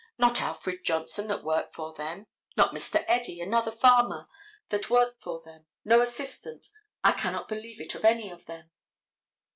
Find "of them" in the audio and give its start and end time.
8.31-8.71